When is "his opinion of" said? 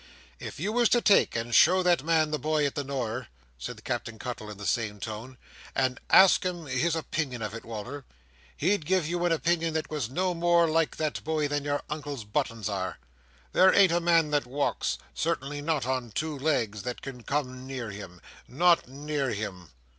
6.65-7.53